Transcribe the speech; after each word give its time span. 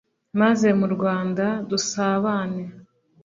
Maze 0.39 0.67
mu 0.79 0.87
Rwanda 0.95 1.45
dusabane 1.69 2.63